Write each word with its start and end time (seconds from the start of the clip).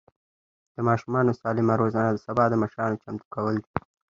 د 0.75 0.77
ماشومانو 0.87 1.31
سالم 1.41 1.67
روزنه 1.81 2.09
د 2.11 2.17
سبا 2.25 2.43
د 2.49 2.53
مشرانو 2.63 3.01
چمتو 3.03 3.25
کول 3.33 3.55
دي. 3.63 3.71